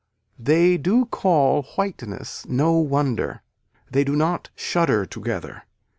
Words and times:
They 0.39 0.77
do 0.79 1.05
call 1.05 1.61
whiteness 1.77 2.47
no 2.47 2.71
wonder. 2.73 3.43
They 3.91 4.03
do 4.03 4.15
not 4.15 4.49
shudder 4.55 5.05
together. 5.05 5.65